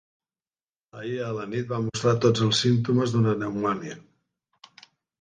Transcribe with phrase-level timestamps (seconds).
[1.01, 4.03] Ahir a la nit va mostrar tots els símptomes d'una pneumònia.